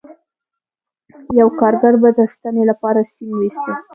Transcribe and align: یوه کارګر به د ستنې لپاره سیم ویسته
یوه 1.39 1.53
کارګر 1.59 1.93
به 2.01 2.09
د 2.17 2.19
ستنې 2.33 2.63
لپاره 2.71 3.01
سیم 3.13 3.29
ویسته 3.39 3.71